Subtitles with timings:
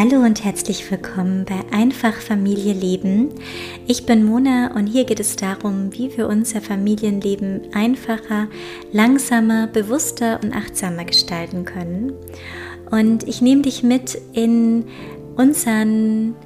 [0.00, 3.30] Hallo und herzlich willkommen bei Einfach Familie leben.
[3.88, 8.46] Ich bin Mona und hier geht es darum, wie wir unser Familienleben einfacher,
[8.92, 12.12] langsamer, bewusster und achtsamer gestalten können.
[12.92, 14.84] Und ich nehme dich mit in
[15.34, 16.36] unseren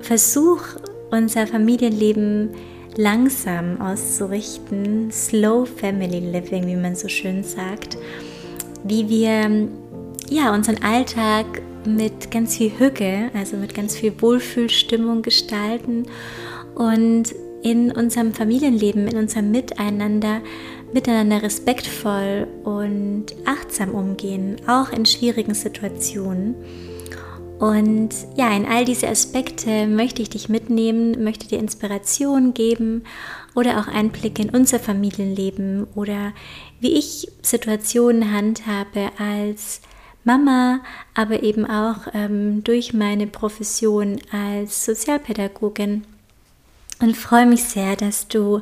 [0.00, 0.62] Versuch,
[1.10, 2.52] unser Familienleben
[2.96, 7.98] langsam auszurichten, Slow Family Living, wie man so schön sagt,
[8.82, 9.68] wie wir
[10.30, 11.44] ja unseren Alltag
[11.88, 16.06] mit ganz viel Hücke, also mit ganz viel Wohlfühlstimmung gestalten
[16.74, 20.40] und in unserem Familienleben, in unserem Miteinander,
[20.92, 26.54] miteinander respektvoll und achtsam umgehen, auch in schwierigen Situationen.
[27.58, 33.02] Und ja, in all diese Aspekte möchte ich dich mitnehmen, möchte dir Inspiration geben
[33.56, 36.32] oder auch Einblicke in unser Familienleben oder
[36.80, 39.80] wie ich Situationen handhabe als
[40.28, 40.80] Mama,
[41.14, 46.04] aber eben auch ähm, durch meine Profession als Sozialpädagogin.
[47.00, 48.60] Und freue mich sehr, dass du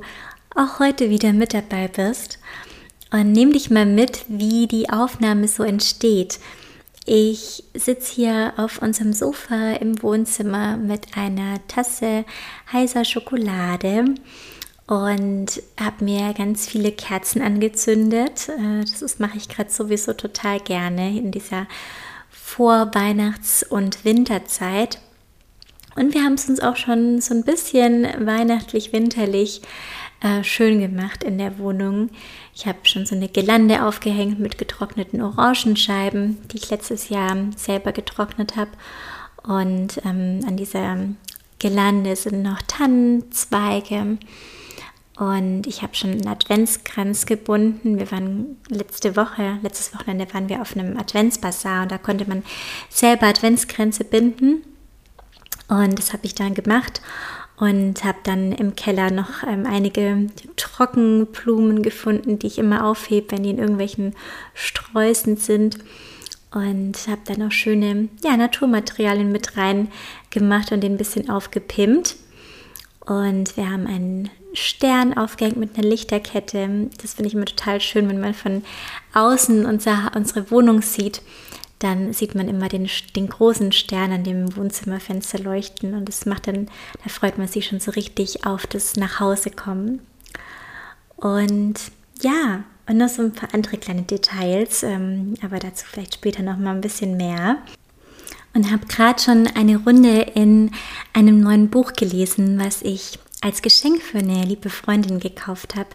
[0.54, 2.38] auch heute wieder mit dabei bist.
[3.10, 6.38] Und nimm dich mal mit, wie die Aufnahme so entsteht.
[7.04, 12.24] Ich sitze hier auf unserem Sofa im Wohnzimmer mit einer Tasse
[12.72, 14.14] heißer Schokolade
[14.86, 18.48] und habe mir ganz viele Kerzen angezündet.
[18.48, 21.66] Äh, das mache ich gerade sowieso total gerne in dieser
[22.30, 25.00] Vorweihnachts- und Winterzeit.
[25.96, 29.62] Und wir haben es uns auch schon so ein bisschen weihnachtlich-winterlich
[30.20, 32.10] äh, schön gemacht in der Wohnung.
[32.54, 37.92] Ich habe schon so eine Gelande aufgehängt mit getrockneten Orangenscheiben, die ich letztes Jahr selber
[37.92, 38.70] getrocknet habe.
[39.42, 40.98] Und ähm, an dieser
[41.58, 44.18] Gelande sind noch Tannenzweige.
[45.16, 47.98] Und ich habe schon einen Adventskranz gebunden.
[47.98, 52.42] Wir waren letzte Woche, letztes Wochenende waren wir auf einem Adventsbasar und da konnte man
[52.90, 54.62] selber Adventskränze binden.
[55.68, 57.00] Und das habe ich dann gemacht
[57.56, 63.42] und habe dann im Keller noch ähm, einige Trockenblumen gefunden, die ich immer aufhebe, wenn
[63.42, 64.14] die in irgendwelchen
[64.54, 65.78] Sträußen sind.
[66.52, 69.88] Und habe dann auch schöne ja, Naturmaterialien mit rein
[70.30, 72.16] gemacht und den ein bisschen aufgepimpt.
[73.00, 76.88] Und wir haben einen Stern aufgehängt mit einer Lichterkette.
[77.00, 78.64] Das finde ich immer total schön, wenn man von
[79.12, 81.22] außen unser, unsere Wohnung sieht.
[81.78, 86.46] Dann sieht man immer den, den großen Stern an dem Wohnzimmerfenster leuchten und das macht
[86.46, 86.68] dann,
[87.04, 90.00] da freut man sich schon so richtig auf das Nachhausekommen.
[91.16, 91.74] Und
[92.22, 96.56] ja, und noch so ein paar andere kleine Details, ähm, aber dazu vielleicht später noch
[96.56, 97.58] mal ein bisschen mehr.
[98.54, 100.70] Und habe gerade schon eine Runde in
[101.12, 105.90] einem neuen Buch gelesen, was ich als Geschenk für eine liebe Freundin gekauft habe.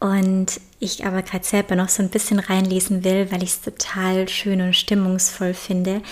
[0.00, 4.28] Und ich aber gerade selber noch so ein bisschen reinlesen will, weil ich es total
[4.28, 6.02] schön und stimmungsvoll finde.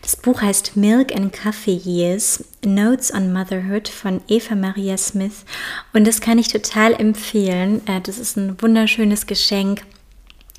[0.00, 5.44] Das Buch heißt Milk and Coffee Years, Notes on Motherhood von Eva Maria Smith.
[5.92, 7.86] Und das kann ich total empfehlen.
[7.86, 9.82] Äh, das ist ein wunderschönes Geschenk.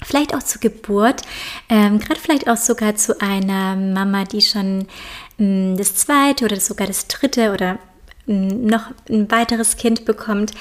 [0.03, 1.23] Vielleicht auch zur Geburt,
[1.69, 4.87] ähm, gerade vielleicht auch sogar zu einer Mama, die schon
[5.37, 7.79] mh, mm, das zweite oder sogar das dritte oder
[8.27, 10.51] noch ein weiteres Kind bekommt,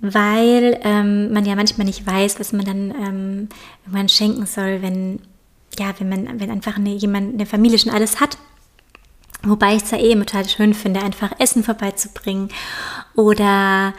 [0.00, 3.48] weil ähm, man ja manchmal nicht weiß, was man dann ähm,
[3.84, 5.20] irgendwann schenken soll, wenn
[5.78, 8.38] ja, wenn man, wenn einfach eine, jemand, eine Familie schon alles hat.
[9.42, 12.48] Wobei ich es ja eh immer total schön finde, einfach Essen vorbeizubringen
[13.14, 13.92] oder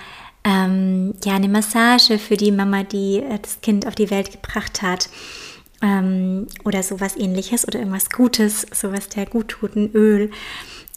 [0.43, 4.81] ähm, ja, eine Massage für die Mama, die äh, das Kind auf die Welt gebracht
[4.81, 5.09] hat
[5.81, 10.31] ähm, oder sowas ähnliches oder irgendwas Gutes, sowas der gut tut, ein Öl.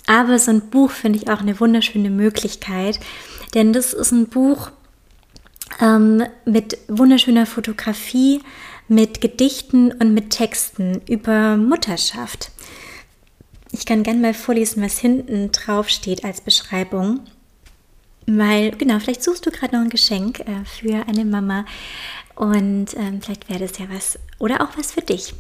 [0.08, 2.98] Aber so ein Buch finde ich auch eine wunderschöne Möglichkeit,
[3.52, 4.70] denn das ist ein Buch
[5.82, 8.41] ähm, mit wunderschöner Fotografie,
[8.88, 12.50] mit Gedichten und mit Texten über Mutterschaft.
[13.70, 17.20] Ich kann gerne mal vorlesen, was hinten drauf steht als Beschreibung.
[18.26, 21.66] Weil, genau, vielleicht suchst du gerade noch ein Geschenk äh, für eine Mama
[22.34, 25.34] und ähm, vielleicht wäre das ja was oder auch was für dich.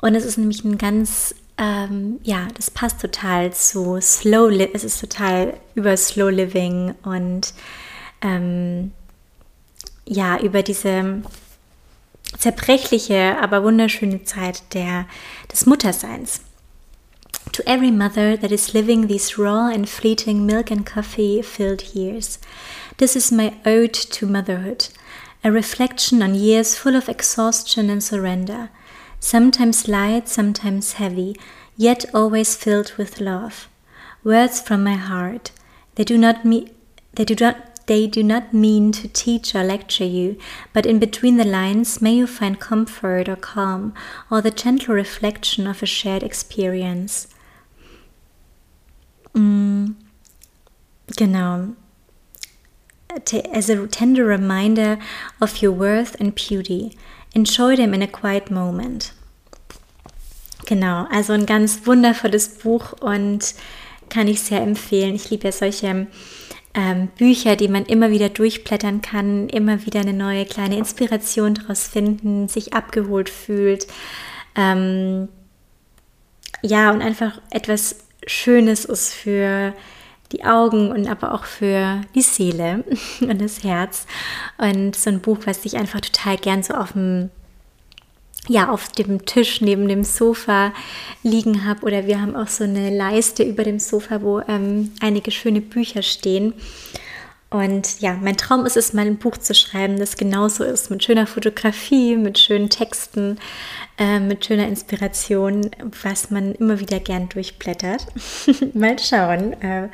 [0.00, 4.74] Und es ist nämlich ein ganz ähm, ja, das passt total zu Slow Living.
[4.74, 7.52] Es ist total über Slow Living und
[8.22, 8.92] ähm,
[10.06, 11.22] ja, über diese
[12.38, 15.06] zerbrechliche, aber wunderschöne Zeit der,
[15.50, 16.40] des Mutterseins.
[17.52, 22.38] To every mother that is living these raw and fleeting milk and coffee filled years,
[22.96, 24.88] this is my ode to motherhood,
[25.44, 28.70] a reflection on years full of exhaustion and surrender
[29.22, 31.36] sometimes light, sometimes heavy,
[31.76, 33.68] yet always filled with love.
[34.24, 35.52] Words from my heart.
[35.94, 36.70] They do not mean
[37.14, 40.36] they do not they do not mean to teach or lecture you,
[40.72, 43.92] but in between the lines may you find comfort or calm
[44.30, 47.28] or the gentle reflection of a shared experience.
[49.34, 49.94] Mm,
[51.16, 51.74] genau.
[53.52, 54.98] As a tender reminder
[55.40, 56.96] of your worth and beauty,
[57.34, 59.12] enjoy them in a quiet moment.
[60.66, 63.54] Genau, also ein ganz wundervolles Buch und
[64.08, 65.14] kann ich sehr empfehlen.
[65.14, 66.06] Ich liebe ja solche
[66.74, 71.88] ähm, Bücher, die man immer wieder durchblättern kann, immer wieder eine neue kleine Inspiration daraus
[71.88, 73.86] finden, sich abgeholt fühlt.
[74.54, 75.28] Ähm,
[76.62, 77.96] ja, und einfach etwas
[78.26, 79.74] Schönes ist für
[80.32, 82.84] die Augen und aber auch für die Seele
[83.20, 84.06] und das Herz.
[84.58, 87.30] Und so ein Buch, was ich einfach total gern so auf dem
[88.48, 90.72] ja, auf dem Tisch neben dem Sofa
[91.22, 91.86] liegen habe.
[91.86, 96.02] Oder wir haben auch so eine Leiste über dem Sofa, wo ähm, einige schöne Bücher
[96.02, 96.52] stehen.
[97.52, 101.04] Und ja, mein Traum ist es, mal ein Buch zu schreiben, das genauso ist, mit
[101.04, 103.38] schöner Fotografie, mit schönen Texten,
[103.98, 105.70] äh, mit schöner Inspiration,
[106.02, 108.06] was man immer wieder gern durchblättert.
[108.74, 109.88] mal schauen, äh,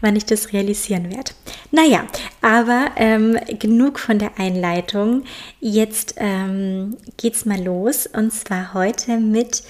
[0.00, 1.32] wann ich das realisieren werde.
[1.72, 2.06] Naja,
[2.40, 5.24] aber ähm, genug von der Einleitung.
[5.58, 9.64] Jetzt ähm, geht's mal los und zwar heute mit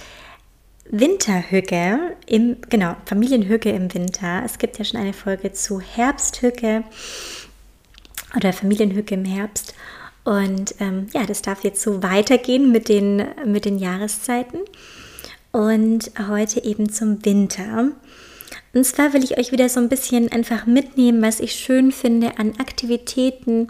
[0.93, 4.43] Winterhücke im, genau, Familienhücke im Winter.
[4.45, 6.85] Es gibt ja schon eine Folge zu Herbsthücke
[8.37, 9.75] oder Familienhücke im Herbst.
[10.25, 14.61] Und ähm, ja, das darf jetzt so weitergehen mit den, mit den Jahreszeiten.
[15.51, 17.89] Und heute eben zum Winter.
[18.75, 22.39] Und zwar will ich euch wieder so ein bisschen einfach mitnehmen, was ich schön finde
[22.39, 23.69] an Aktivitäten,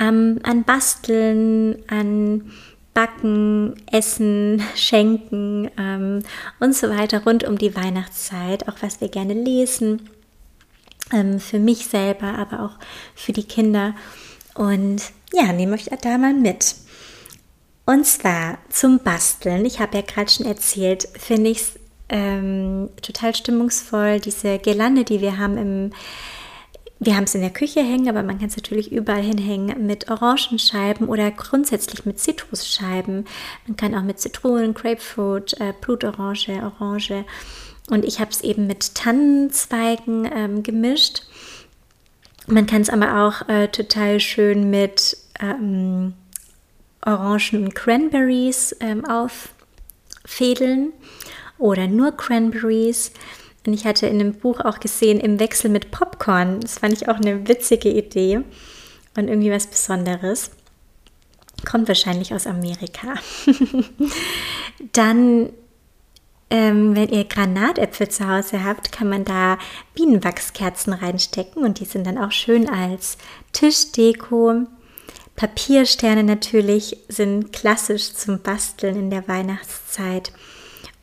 [0.00, 2.50] ähm, an Basteln, an
[2.98, 6.18] Backen, Essen, Schenken ähm,
[6.58, 10.10] und so weiter rund um die Weihnachtszeit, auch was wir gerne lesen,
[11.12, 12.72] ähm, für mich selber, aber auch
[13.14, 13.94] für die Kinder.
[14.56, 15.00] Und
[15.32, 16.74] ja, nehme euch da mal mit.
[17.86, 19.64] Und zwar zum Basteln.
[19.64, 21.72] Ich habe ja gerade schon erzählt, finde ich es
[22.08, 25.92] ähm, total stimmungsvoll, diese Girlande, die wir haben im
[27.00, 30.10] wir haben es in der Küche hängen, aber man kann es natürlich überall hinhängen mit
[30.10, 33.24] Orangenscheiben oder grundsätzlich mit Zitrusscheiben.
[33.66, 37.24] Man kann auch mit Zitronen, Grapefruit, äh, Blutorange, Orange.
[37.88, 41.22] Und ich habe es eben mit Tannenzweigen ähm, gemischt.
[42.48, 46.14] Man kann es aber auch äh, total schön mit ähm,
[47.06, 50.92] Orangen und Cranberries ähm, auffädeln
[51.58, 53.12] oder nur Cranberries.
[53.66, 56.60] Und ich hatte in dem Buch auch gesehen, im Wechsel mit Popcorn.
[56.60, 58.40] Das fand ich auch eine witzige Idee
[59.16, 60.50] und irgendwie was Besonderes.
[61.64, 63.14] Kommt wahrscheinlich aus Amerika.
[64.92, 65.50] Dann,
[66.50, 69.58] ähm, wenn ihr Granatäpfel zu Hause habt, kann man da
[69.94, 73.18] Bienenwachskerzen reinstecken und die sind dann auch schön als
[73.52, 74.66] Tischdeko.
[75.36, 80.32] Papiersterne natürlich sind klassisch zum Basteln in der Weihnachtszeit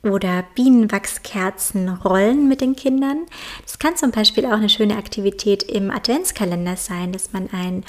[0.06, 3.26] oder Bienenwachskerzen rollen mit den Kindern.
[3.64, 7.84] Das kann zum Beispiel auch eine schöne Aktivität im Adventskalender sein, dass man ein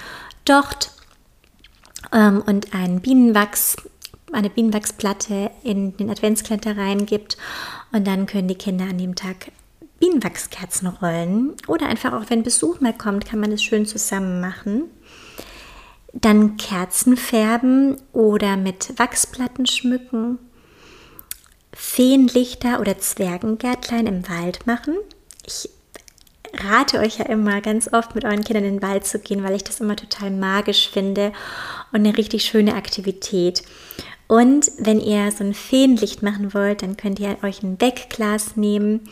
[0.45, 0.93] Docht
[2.13, 3.77] ähm, und ein Bienenwachs,
[4.33, 7.37] eine Bienenwachsplatte in den Adventskalender reingibt
[7.93, 9.53] und dann können die Kinder an dem Tag
[9.99, 14.85] Bienenwachskerzen rollen oder einfach auch wenn Besuch mal kommt, kann man es schön zusammen machen.
[16.13, 20.39] Dann Kerzen färben oder mit Wachsplatten schmücken
[21.79, 24.95] Feenlichter oder Zwergengärtlein im Wald machen.
[25.47, 25.69] Ich
[26.55, 29.55] rate euch ja immer ganz oft mit euren Kindern in den Wald zu gehen, weil
[29.55, 31.33] ich das immer total magisch finde
[31.93, 33.63] und eine richtig schöne Aktivität.
[34.27, 39.09] Und wenn ihr so ein Feenlicht machen wollt, dann könnt ihr euch ein Wegglas nehmen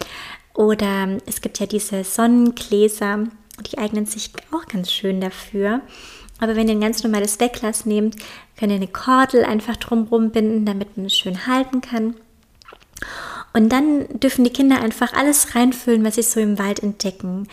[0.54, 3.26] oder es gibt ja diese Sonnengläser,
[3.70, 5.82] die eignen sich auch ganz schön dafür.
[6.40, 8.16] Aber wenn ihr ein ganz normales Wegglas nehmt,
[8.56, 12.14] könnt ihr eine Kordel einfach drumherum binden, damit man es schön halten kann.
[13.52, 17.48] Und dann dürfen die Kinder einfach alles reinfüllen, was sie so im Wald entdecken.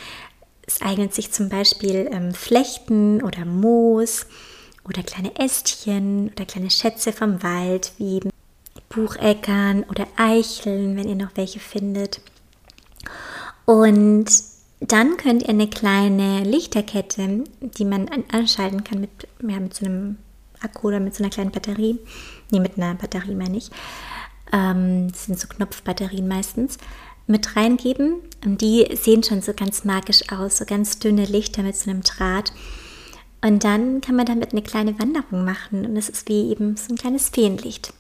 [0.66, 4.26] Es eignet sich zum Beispiel ähm, Flechten oder Moos
[4.84, 8.22] oder kleine Ästchen oder kleine Schätze vom Wald wie
[8.90, 12.22] Bucheckern oder Eicheln, wenn ihr noch welche findet.
[13.66, 14.26] Und
[14.80, 19.12] dann könnt ihr eine kleine Lichterkette, die man anschalten kann mit,
[19.48, 20.18] ja, mit so einem
[20.62, 22.00] Akku oder mit so einer kleinen Batterie,
[22.50, 23.70] nee, mit einer Batterie meine ich,
[24.52, 26.78] ähm, das sind so Knopfbatterien meistens,
[27.28, 28.16] mit reingeben.
[28.44, 32.02] Und die sehen schon so ganz magisch aus, so ganz dünne Lichter mit so einem
[32.02, 32.52] Draht.
[33.44, 36.94] Und dann kann man damit eine kleine Wanderung machen und es ist wie eben so
[36.94, 37.92] ein kleines Feenlicht.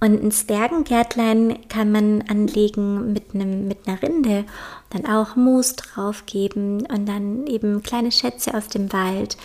[0.00, 4.44] Und ein Zwergengärtlein kann man anlegen mit, einem, mit einer Rinde,
[4.90, 9.36] dann auch Moos draufgeben und dann eben kleine Schätze aus dem Wald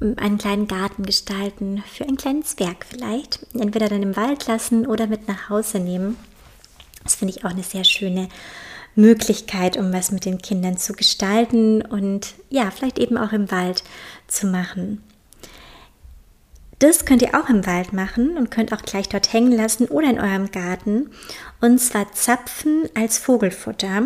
[0.00, 3.46] einen kleinen Garten gestalten, für einen kleinen Zwerg vielleicht.
[3.54, 6.16] Entweder dann im Wald lassen oder mit nach Hause nehmen.
[7.02, 8.28] Das finde ich auch eine sehr schöne
[8.94, 13.84] Möglichkeit, um was mit den Kindern zu gestalten und ja, vielleicht eben auch im Wald
[14.26, 15.02] zu machen.
[16.80, 20.10] Das könnt ihr auch im Wald machen und könnt auch gleich dort hängen lassen oder
[20.10, 21.10] in eurem Garten.
[21.60, 24.02] Und zwar Zapfen als Vogelfutter.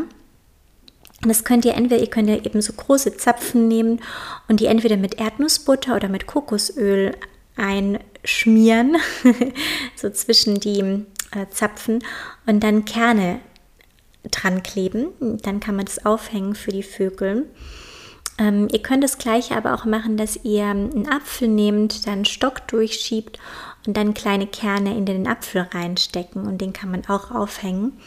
[1.23, 4.01] Und das könnt ihr entweder, ihr könnt ja eben so große Zapfen nehmen
[4.49, 7.15] und die entweder mit Erdnussbutter oder mit Kokosöl
[7.57, 8.97] einschmieren,
[9.97, 12.03] so zwischen die äh, Zapfen
[12.47, 13.39] und dann Kerne
[14.31, 15.09] dran kleben.
[15.43, 17.47] Dann kann man das aufhängen für die Vögel.
[18.39, 22.25] Ähm, ihr könnt das gleiche aber auch machen, dass ihr einen Apfel nehmt, dann einen
[22.25, 23.39] Stock durchschiebt
[23.87, 27.99] und dann kleine Kerne in den Apfel reinstecken und den kann man auch aufhängen.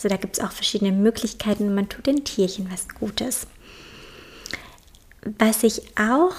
[0.00, 3.46] Also da gibt es auch verschiedene Möglichkeiten und man tut den Tierchen was Gutes.
[5.38, 6.32] Was ich auch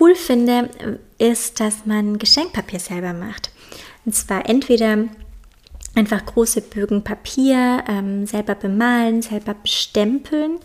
[0.00, 0.70] cool finde,
[1.18, 3.50] ist, dass man Geschenkpapier selber macht.
[4.06, 4.96] Und zwar entweder
[5.94, 10.58] einfach große Bögen Papier ähm, selber bemalen, selber bestempeln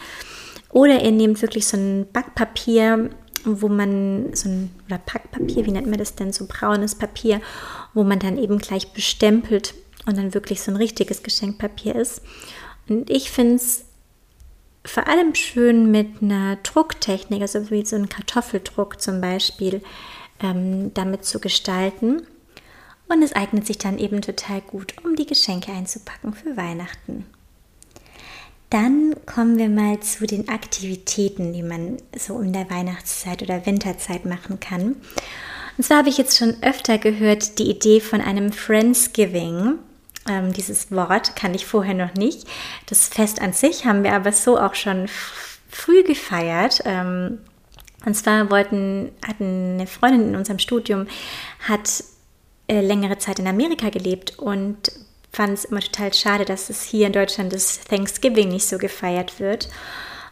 [0.69, 3.09] oder ihr nehmt wirklich so ein Backpapier,
[3.43, 7.41] wo man so ein, oder Packpapier, wie nennt man das denn, so braunes Papier,
[7.93, 9.73] wo man dann eben gleich bestempelt
[10.05, 12.21] und dann wirklich so ein richtiges Geschenkpapier ist.
[12.87, 13.85] Und ich finde es
[14.85, 19.81] vor allem schön mit einer Drucktechnik, also wie so ein Kartoffeldruck zum Beispiel,
[20.41, 22.21] ähm, damit zu gestalten.
[23.07, 27.25] Und es eignet sich dann eben total gut, um die Geschenke einzupacken für Weihnachten.
[28.71, 34.25] Dann kommen wir mal zu den Aktivitäten, die man so in der Weihnachtszeit oder Winterzeit
[34.25, 34.95] machen kann.
[35.77, 39.79] Und zwar habe ich jetzt schon öfter gehört die Idee von einem Friendsgiving.
[40.27, 42.47] Ähm, dieses Wort kann ich vorher noch nicht.
[42.87, 45.07] Das Fest an sich haben wir aber so auch schon
[45.69, 46.81] früh gefeiert.
[46.85, 47.39] Ähm,
[48.05, 51.07] und zwar wollten, hatten eine Freundin in unserem Studium,
[51.59, 52.03] hat
[52.67, 54.91] äh, längere Zeit in Amerika gelebt und
[55.31, 59.39] fand es immer total schade, dass es hier in Deutschland das Thanksgiving nicht so gefeiert
[59.39, 59.69] wird.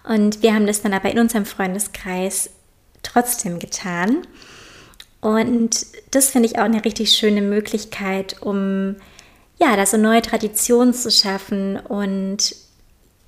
[0.04, 2.50] Und wir haben das dann aber in unserem Freundeskreis
[3.04, 4.26] trotzdem getan.
[5.22, 8.96] Und das finde ich auch eine richtig schöne Möglichkeit, um
[9.64, 12.56] ja, da so neue Traditionen zu schaffen und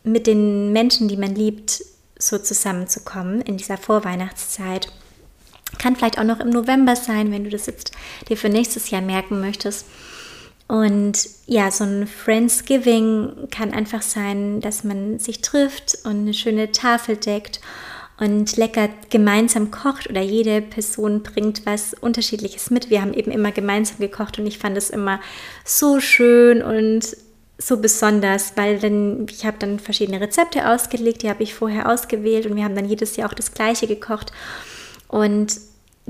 [0.04, 1.82] mit den Menschen, die man liebt,
[2.18, 4.92] so zusammenzukommen in dieser Vorweihnachtszeit.
[5.80, 7.92] Kann vielleicht auch noch im November sein, wenn du das jetzt
[8.30, 9.86] dir für nächstes Jahr merken möchtest.
[10.68, 16.72] Und ja, so ein Friendsgiving kann einfach sein, dass man sich trifft und eine schöne
[16.72, 17.62] Tafel deckt
[18.18, 22.90] und lecker gemeinsam kocht oder jede Person bringt was Unterschiedliches mit.
[22.90, 25.20] Wir haben eben immer gemeinsam gekocht und ich fand es immer
[25.66, 27.18] so schön und
[27.58, 32.46] so besonders, weil dann, ich habe dann verschiedene Rezepte ausgelegt, die habe ich vorher ausgewählt
[32.46, 34.32] und wir haben dann jedes Jahr auch das gleiche gekocht.
[35.08, 35.58] Und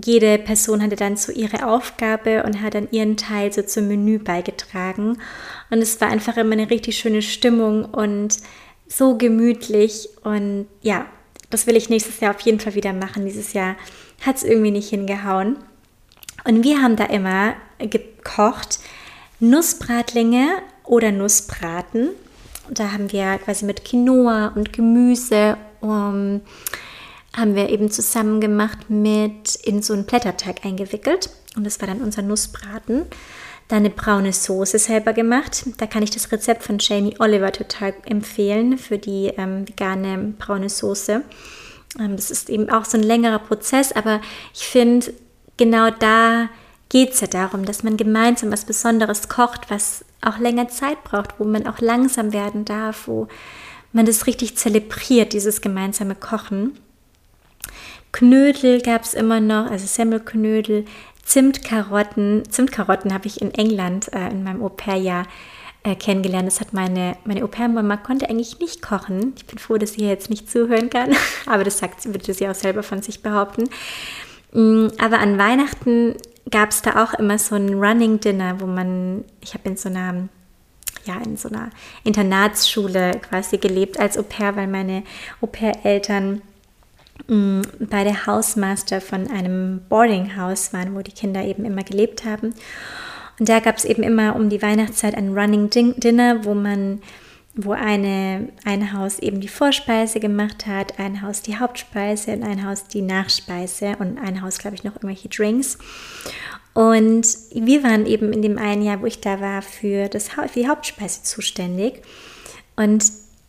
[0.03, 4.19] jede Person hatte dann so ihre Aufgabe und hat dann ihren Teil so zum Menü
[4.19, 5.17] beigetragen.
[5.69, 8.37] Und es war einfach immer eine richtig schöne Stimmung und
[8.87, 10.09] so gemütlich.
[10.23, 11.05] Und ja,
[11.55, 13.25] das will ich nächstes Jahr auf jeden Fall wieder machen.
[13.25, 13.77] Dieses Jahr
[14.25, 15.55] hat es irgendwie nicht hingehauen.
[16.43, 18.79] Und wir haben da immer gekocht
[19.39, 20.49] Nussbratlinge
[20.83, 22.09] oder Nussbraten.
[22.69, 26.41] Da haben wir quasi mit Quinoa und Gemüse um,
[27.33, 31.29] haben wir eben zusammen gemacht mit in so einen Blätterteig eingewickelt.
[31.55, 33.03] Und das war dann unser Nussbraten.
[33.67, 35.65] Dann eine braune Soße selber gemacht.
[35.77, 40.69] Da kann ich das Rezept von Jamie Oliver total empfehlen für die ähm, vegane braune
[40.69, 41.23] Soße.
[41.99, 44.21] Ähm, das ist eben auch so ein längerer Prozess, aber
[44.53, 45.13] ich finde,
[45.57, 46.49] genau da
[46.89, 51.39] geht es ja darum, dass man gemeinsam was Besonderes kocht, was auch länger Zeit braucht,
[51.39, 53.27] wo man auch langsam werden darf, wo
[53.91, 56.77] man das richtig zelebriert, dieses gemeinsame Kochen.
[58.11, 60.85] Knödel gab es immer noch, also Semmelknödel,
[61.25, 62.43] Zimtkarotten.
[62.49, 65.25] Zimtkarotten habe ich in England äh, in meinem Au-pair-Jahr
[65.83, 66.47] äh, kennengelernt.
[66.47, 69.33] Das hat meine, meine Au-pair-Mama konnte eigentlich nicht kochen.
[69.35, 71.15] Ich bin froh, dass sie jetzt nicht zuhören kann,
[71.47, 73.69] aber das sagt, würde sie auch selber von sich behaupten.
[74.53, 76.15] Mm, aber an Weihnachten
[76.51, 79.89] gab es da auch immer so ein Running Dinner, wo man, ich habe in so
[79.89, 80.29] einer
[81.05, 81.69] ja, in so einer
[82.03, 85.03] Internatsschule quasi gelebt als Au pair, weil meine
[85.39, 86.54] Au-pair-Eltern Mm,
[87.27, 92.53] bei der Hausmaster von einem Boarding House waren, wo die Kinder eben immer gelebt haben.
[93.39, 97.01] Und da gab es eben immer um die Weihnachtszeit ein Running Dinner, wo man,
[97.55, 102.65] wo eine, ein Haus eben die Vorspeise gemacht hat, ein Haus die Hauptspeise und ein
[102.65, 105.77] Haus die Nachspeise und ein Haus, glaube ich, noch irgendwelche Drinks.
[106.73, 110.47] Und wir waren eben in dem einen Jahr, wo ich da war, für, das, für
[110.53, 112.03] die Hauptspeise zuständig.
[112.75, 113.05] Und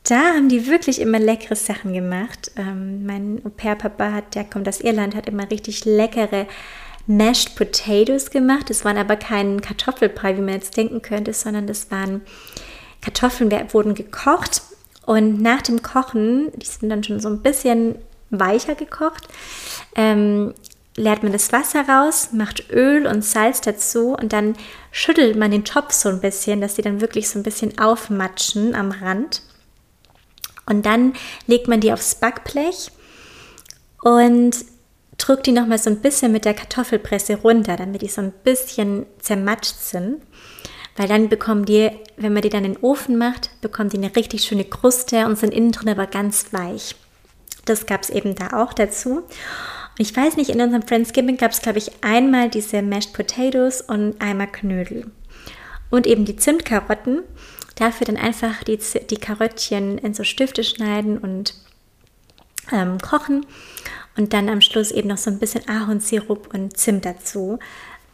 [0.06, 2.52] da haben die wirklich immer leckere Sachen gemacht.
[2.56, 6.46] Ähm, mein Au-pair-Papa, hat, der kommt aus Irland, hat immer richtig leckere
[7.06, 8.70] Mashed Potatoes gemacht.
[8.70, 12.22] Das waren aber kein Kartoffelbrei, wie man jetzt denken könnte, sondern das waren
[13.00, 14.62] Kartoffeln, wurden gekocht
[15.04, 17.96] Und nach dem Kochen, die sind dann schon so ein bisschen
[18.30, 19.28] weicher gekocht,
[19.94, 20.54] ähm,
[20.96, 24.56] leert man das Wasser raus, macht Öl und Salz dazu und dann
[24.90, 28.74] schüttelt man den Topf so ein bisschen, dass die dann wirklich so ein bisschen aufmatschen
[28.74, 29.42] am Rand.
[30.66, 31.14] Und dann
[31.46, 32.90] legt man die aufs Backblech
[34.02, 34.56] und
[35.18, 39.06] drückt die nochmal so ein bisschen mit der Kartoffelpresse runter, damit die so ein bisschen
[39.18, 40.22] zermatscht sind.
[40.96, 44.14] Weil dann bekommen die, wenn man die dann in den Ofen macht, bekommen die eine
[44.16, 46.96] richtig schöne Kruste und sind innen drin aber ganz weich.
[47.66, 49.18] Das gab es eben da auch dazu.
[49.18, 49.24] Und
[49.98, 54.20] ich weiß nicht, in unserem Friendsgiving gab es, glaube ich, einmal diese Mashed Potatoes und
[54.20, 55.10] einmal Knödel.
[55.90, 57.22] Und eben die Zimtkarotten.
[57.76, 58.78] Dafür dann einfach die,
[59.10, 61.54] die Karottchen in so Stifte schneiden und
[62.72, 63.46] ähm, kochen.
[64.16, 67.58] Und dann am Schluss eben noch so ein bisschen Ahornsirup und Zimt dazu.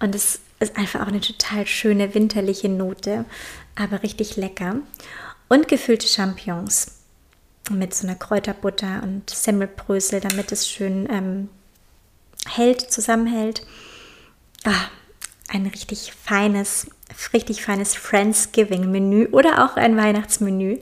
[0.00, 3.24] Und es ist einfach auch eine total schöne winterliche Note,
[3.76, 4.76] aber richtig lecker.
[5.48, 6.98] Und gefüllte Champignons
[7.70, 11.48] mit so einer Kräuterbutter und Semmelbrösel, damit es schön ähm,
[12.46, 13.64] hält, zusammenhält.
[14.64, 14.88] Ah,
[15.48, 16.86] ein richtig feines,
[17.32, 20.78] richtig feines Friendsgiving-Menü oder auch ein Weihnachtsmenü.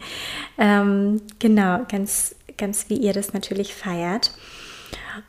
[0.58, 4.32] Ähm, genau, ganz, ganz wie ihr das natürlich feiert.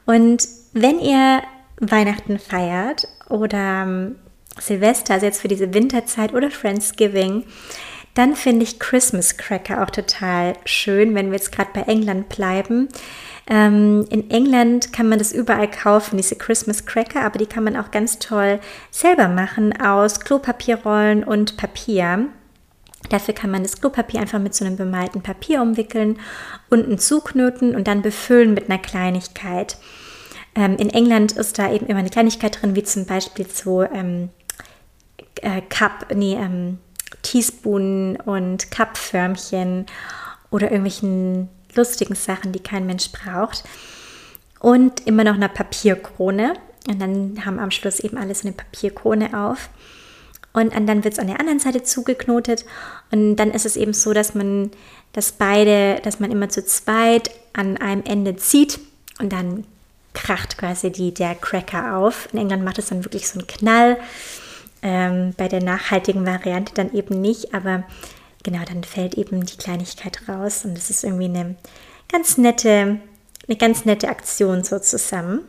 [0.06, 1.42] Und wenn ihr
[1.80, 4.16] Weihnachten feiert oder ähm,
[4.60, 7.46] Silvester, also jetzt für diese Winterzeit oder Friendsgiving,
[8.14, 12.90] dann finde ich Christmas Cracker auch total schön, wenn wir jetzt gerade bei England bleiben.
[13.48, 17.76] Ähm, in England kann man das überall kaufen, diese Christmas Cracker, aber die kann man
[17.76, 18.60] auch ganz toll
[18.92, 22.28] selber machen aus Klopapierrollen und Papier.
[23.10, 26.20] Dafür kann man das Klopapier einfach mit so einem bemalten Papier umwickeln,
[26.70, 29.78] unten zuknoten und dann befüllen mit einer Kleinigkeit.
[30.56, 34.30] Ähm, in England ist da eben immer eine Kleinigkeit drin, wie zum Beispiel so ähm,
[35.42, 36.78] äh, Cup, nee, ähm,
[37.22, 39.86] Teaspoon und Cupförmchen
[40.50, 43.64] oder irgendwelchen lustigen Sachen, die kein Mensch braucht.
[44.60, 46.54] Und immer noch eine Papierkrone.
[46.88, 49.70] Und dann haben am Schluss eben alle so eine Papierkrone auf.
[50.54, 52.66] Und dann wird es an der anderen Seite zugeknotet.
[53.12, 54.72] Und dann ist es eben so, dass man,
[55.14, 58.80] dass beide, dass man immer zu zweit an einem Ende zieht
[59.20, 59.66] und dann
[60.14, 62.28] kracht quasi die, der Cracker auf.
[62.34, 63.98] In England macht es dann wirklich so einen Knall.
[64.84, 67.84] Ähm, bei der nachhaltigen Variante dann eben nicht, aber
[68.44, 71.56] genau, dann fällt eben die Kleinigkeit raus und es ist irgendwie eine
[72.12, 73.00] ganz nette,
[73.48, 75.42] eine ganz nette Aktion so zusammen.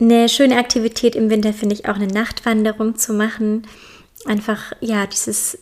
[0.00, 3.66] Eine schöne Aktivität im Winter finde ich auch eine Nachtwanderung zu machen.
[4.24, 5.58] Einfach, ja, dieses,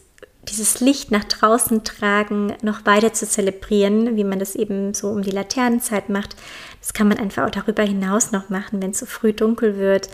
[0.49, 5.23] dieses Licht nach draußen tragen, noch weiter zu zelebrieren, wie man das eben so um
[5.23, 6.37] die Laternenzeit macht.
[6.81, 10.09] Das kann man einfach auch darüber hinaus noch machen, wenn es so früh dunkel wird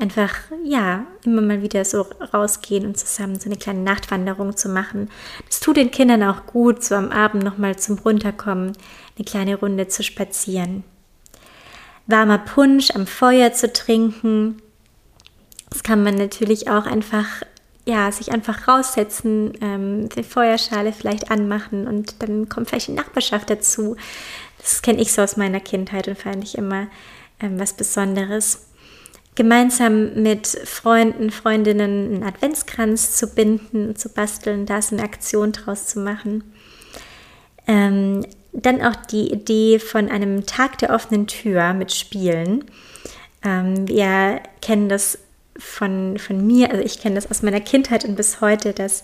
[0.00, 0.34] einfach,
[0.64, 5.10] ja, immer mal wieder so rausgehen und zusammen so eine kleine Nachtwanderung zu machen.
[5.46, 8.72] Das tut den Kindern auch gut, so am Abend nochmal zum Runterkommen,
[9.16, 10.84] eine kleine Runde zu spazieren.
[12.06, 14.62] Warmer Punsch am Feuer zu trinken.
[15.68, 17.26] Das kann man natürlich auch einfach,
[17.86, 23.50] ja, sich einfach raussetzen, ähm, die Feuerschale vielleicht anmachen und dann kommt vielleicht die Nachbarschaft
[23.50, 23.96] dazu.
[24.58, 26.88] Das kenne ich so aus meiner Kindheit und fand ich immer
[27.40, 28.69] ähm, was Besonderes
[29.34, 35.86] gemeinsam mit Freunden, Freundinnen einen Adventskranz zu binden zu basteln, da so eine Aktion draus
[35.86, 36.44] zu machen.
[37.66, 42.64] Ähm, dann auch die Idee von einem Tag der offenen Tür mit Spielen.
[43.44, 45.18] Ähm, wir kennen das
[45.56, 49.02] von, von mir, also ich kenne das aus meiner Kindheit und bis heute, dass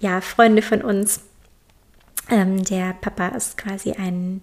[0.00, 1.20] ja Freunde von uns,
[2.28, 4.42] ähm, der Papa ist quasi ein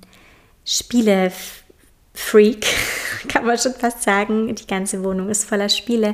[0.65, 1.31] Spiele
[2.13, 2.65] Freak,
[3.27, 4.53] kann man schon fast sagen.
[4.53, 6.13] Die ganze Wohnung ist voller Spiele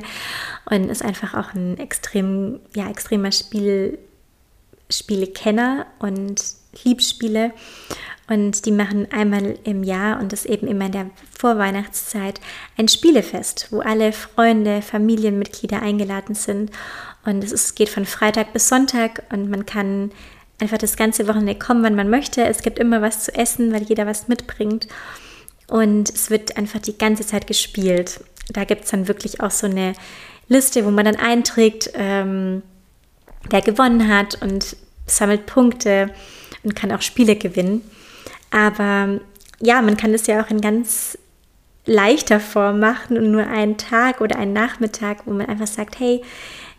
[0.70, 3.98] und ist einfach auch ein extrem, ja, extremer Spiel,
[4.90, 6.42] Spielekenner und
[6.84, 7.52] liebt Spiele.
[8.28, 12.40] Und die machen einmal im Jahr und das eben immer in der Vorweihnachtszeit
[12.76, 16.70] ein Spielefest, wo alle Freunde, Familienmitglieder eingeladen sind.
[17.24, 20.12] Und es geht von Freitag bis Sonntag und man kann
[20.60, 22.44] einfach das ganze Wochenende kommen, wann man möchte.
[22.44, 24.88] Es gibt immer was zu essen, weil jeder was mitbringt.
[25.68, 28.20] Und es wird einfach die ganze Zeit gespielt.
[28.50, 29.92] Da gibt es dann wirklich auch so eine
[30.48, 32.62] Liste, wo man dann einträgt, ähm,
[33.50, 34.76] wer gewonnen hat und
[35.06, 36.10] sammelt Punkte
[36.62, 37.82] und kann auch Spiele gewinnen.
[38.50, 39.20] Aber
[39.60, 41.18] ja, man kann das ja auch in ganz
[41.84, 46.22] leichter Form machen und nur einen Tag oder einen Nachmittag, wo man einfach sagt, hey,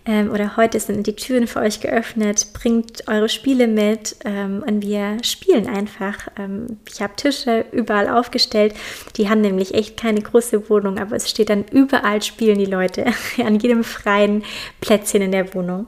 [0.10, 4.82] ähm, oder heute sind die Türen für euch geöffnet, bringt eure Spiele mit ähm, und
[4.82, 6.30] wir spielen einfach.
[6.36, 8.74] Ähm, ich habe Tische überall aufgestellt,
[9.17, 13.06] die haben nämlich echt keine große Wohnung, aber es steht dann überall spielen die Leute,
[13.38, 14.43] an jedem freien
[14.82, 15.86] Plätzchen in der Wohnung.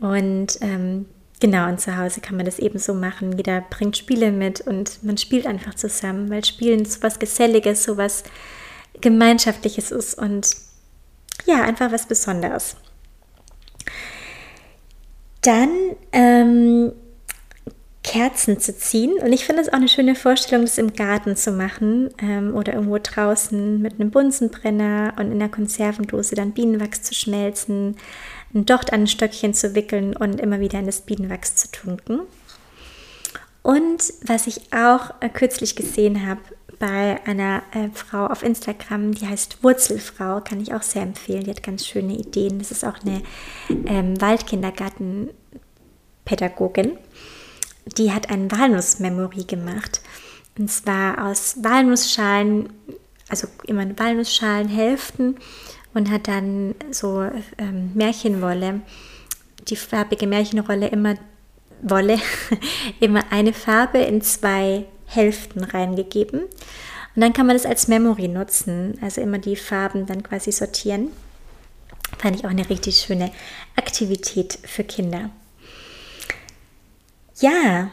[0.00, 1.06] Und ähm,
[1.38, 3.36] Genau, und zu Hause kann man das eben so machen.
[3.36, 7.96] Jeder bringt Spiele mit und man spielt einfach zusammen, weil Spielen so was Geselliges, so
[7.96, 8.22] was
[9.00, 10.54] Gemeinschaftliches ist und
[11.44, 12.76] ja, einfach was Besonderes.
[15.42, 15.70] Dann
[16.12, 16.92] ähm,
[18.02, 19.12] Kerzen zu ziehen.
[19.22, 22.74] Und ich finde es auch eine schöne Vorstellung, das im Garten zu machen ähm, oder
[22.74, 27.96] irgendwo draußen mit einem Bunsenbrenner und in der Konservendose dann Bienenwachs zu schmelzen,
[28.54, 32.20] ein Docht an ein Stöckchen zu wickeln und immer wieder in das Bienenwachs zu tunken.
[33.62, 36.40] Und was ich auch äh, kürzlich gesehen habe
[36.82, 41.44] bei einer äh, Frau auf Instagram, die heißt Wurzelfrau, kann ich auch sehr empfehlen.
[41.44, 42.58] Die hat ganz schöne Ideen.
[42.58, 43.22] Das ist auch eine
[43.86, 46.98] ähm, Waldkindergartenpädagogin.
[47.96, 50.00] Die hat ein Walnuss-Memory gemacht.
[50.58, 52.72] Und zwar aus Walnussschalen,
[53.28, 55.36] also immer Walnussschalenhälften
[55.94, 58.80] und hat dann so ähm, Märchenwolle,
[59.68, 61.14] die farbige Märchenrolle immer
[61.80, 62.18] Wolle,
[62.98, 66.40] immer eine Farbe in zwei Hälften reingegeben.
[66.40, 71.08] Und dann kann man das als Memory nutzen, also immer die Farben dann quasi sortieren.
[72.18, 73.30] Fand ich auch eine richtig schöne
[73.76, 75.30] Aktivität für Kinder.
[77.40, 77.90] Ja,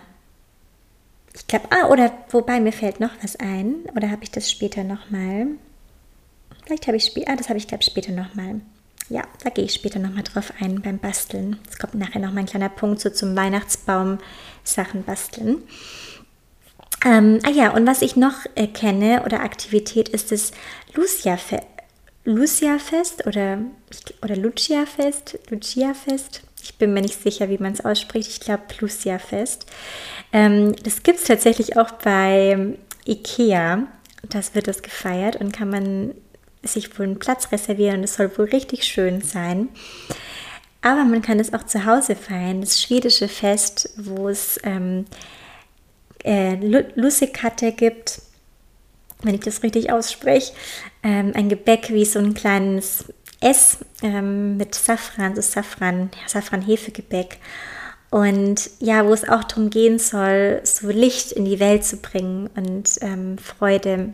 [1.34, 4.84] ich glaube, ah, oder wobei mir fällt noch was ein, oder habe ich das später
[4.84, 5.47] nochmal?
[6.65, 8.62] Vielleicht habe ich später, ah, das habe ich glaube später nochmal.
[9.10, 11.58] Ja, da gehe ich später nochmal drauf ein beim Basteln.
[11.67, 14.19] Es kommt nachher nochmal ein kleiner Punkt so zum Weihnachtsbaum
[14.63, 15.63] Sachen basteln.
[17.06, 20.52] Ähm, ah ja, und was ich noch äh, kenne oder Aktivität ist das
[20.94, 21.64] Lucia-Fest.
[22.26, 23.60] Lucia-Fest oder,
[24.22, 26.42] oder Lucia-Fest, Lucia-Fest.
[26.62, 28.30] Ich bin mir nicht sicher, wie man es ausspricht.
[28.30, 29.66] Ich glaube Lucia-Fest.
[30.34, 33.88] Ähm, das gibt es tatsächlich auch bei Ikea.
[34.28, 36.14] Das wird das gefeiert und kann man
[36.62, 39.70] sich wohl einen Platz reservieren es soll wohl richtig schön sein.
[40.82, 45.06] Aber man kann es auch zu Hause feiern, das schwedische Fest, wo es ähm,
[46.23, 46.55] äh,
[46.95, 48.21] Lussekatte gibt,
[49.21, 50.53] wenn ich das richtig ausspreche,
[51.03, 53.05] ähm, ein Gebäck wie so ein kleines
[53.41, 57.38] S ähm, mit Safran, so Safran, Safran-Hefegebäck.
[58.12, 62.49] Und ja, wo es auch darum gehen soll, so Licht in die Welt zu bringen
[62.55, 64.13] und ähm, Freude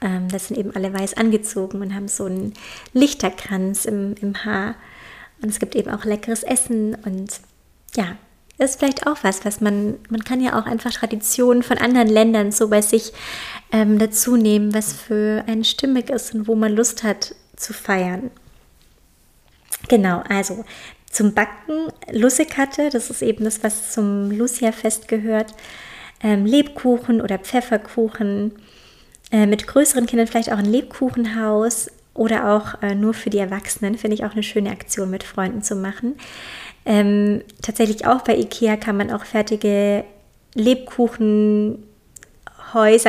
[0.00, 2.54] ähm, das sind eben alle weiß angezogen und haben so einen
[2.92, 4.74] Lichterkranz im, im Haar.
[5.42, 7.40] Und es gibt eben auch leckeres Essen und
[7.96, 8.16] ja,
[8.60, 12.52] ist vielleicht auch was, was man, man kann ja auch einfach Traditionen von anderen Ländern
[12.52, 13.12] so bei sich
[13.72, 18.30] ähm, dazu nehmen, was für einen stimmig ist und wo man Lust hat zu feiern.
[19.88, 20.64] Genau, also
[21.10, 25.54] zum Backen Lussekatte, das ist eben das, was zum Lucia-Fest gehört.
[26.22, 28.52] Ähm, Lebkuchen oder Pfefferkuchen,
[29.32, 33.96] äh, mit größeren Kindern vielleicht auch ein Lebkuchenhaus oder auch äh, nur für die Erwachsenen,
[33.96, 36.16] finde ich auch eine schöne Aktion mit Freunden zu machen.
[36.86, 40.04] Ähm, tatsächlich auch bei IKEA kann man auch fertige
[40.54, 41.84] Lebkuchenhäuser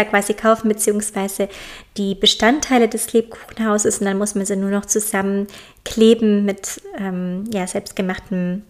[0.06, 1.50] quasi kaufen, beziehungsweise
[1.98, 5.48] die Bestandteile des Lebkuchenhauses und dann muss man sie nur noch zusammen
[5.86, 8.64] kleben mit ähm, ja, selbstgemachtem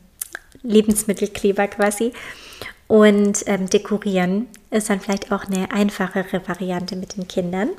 [0.63, 2.13] Lebensmittelkleber quasi
[2.91, 7.69] und ähm, dekorieren ist dann vielleicht auch eine einfachere Variante mit den Kindern.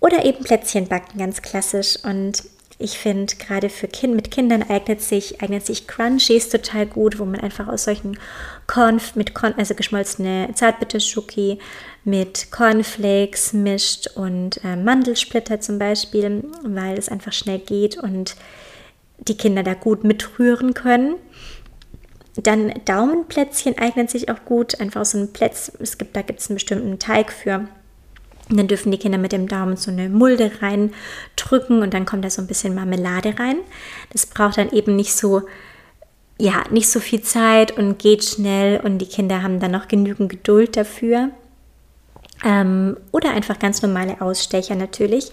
[0.00, 1.96] Oder eben Plätzchen backen, ganz klassisch.
[2.04, 2.42] Und
[2.82, 7.24] ich finde, gerade für Kind, mit Kindern eignet sich, eignet sich Crunchies total gut, wo
[7.24, 8.18] man einfach aus solchen
[8.66, 11.58] Corn, mit Corn, also geschmolzene Zartbitterschoki
[12.04, 18.34] mit Cornflakes mischt und äh, Mandelsplitter zum Beispiel, weil es einfach schnell geht und
[19.18, 21.14] die Kinder da gut mitrühren können.
[22.36, 26.48] Dann Daumenplätzchen eignen sich auch gut, einfach so ein Plätz, es gibt, da gibt es
[26.48, 27.68] einen bestimmten Teig für.
[28.52, 32.22] Und dann dürfen die Kinder mit dem Daumen so eine Mulde reindrücken und dann kommt
[32.22, 33.56] da so ein bisschen Marmelade rein.
[34.12, 35.40] Das braucht dann eben nicht so,
[36.38, 40.28] ja, nicht so viel Zeit und geht schnell und die Kinder haben dann noch genügend
[40.28, 41.30] Geduld dafür.
[42.44, 45.30] Ähm, oder einfach ganz normale Ausstecher natürlich.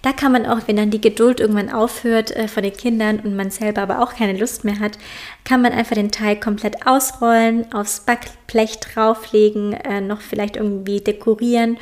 [0.00, 3.36] Da kann man auch, wenn dann die Geduld irgendwann aufhört äh, von den Kindern und
[3.36, 4.96] man selber aber auch keine Lust mehr hat,
[5.44, 11.76] kann man einfach den Teig komplett ausrollen, aufs Backblech drauflegen, äh, noch vielleicht irgendwie dekorieren,